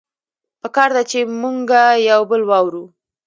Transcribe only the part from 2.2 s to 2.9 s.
بل واورو